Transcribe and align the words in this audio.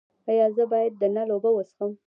ایا 0.29 0.47
زه 0.55 0.63
باید 0.71 0.93
د 1.01 1.03
نل 1.15 1.29
اوبه 1.33 1.49
وڅښم؟ 1.53 1.91